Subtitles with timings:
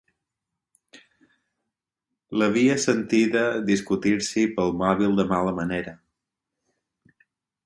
[2.41, 5.95] L'havia sentida discutir-s'hi pel mòbil de mala manera.